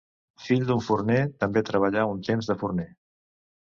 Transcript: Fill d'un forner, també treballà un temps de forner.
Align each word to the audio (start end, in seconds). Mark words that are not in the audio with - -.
Fill 0.45 0.63
d'un 0.71 0.81
forner, 0.85 1.19
també 1.45 1.65
treballà 1.71 2.09
un 2.17 2.27
temps 2.33 2.53
de 2.53 2.61
forner. 2.67 2.93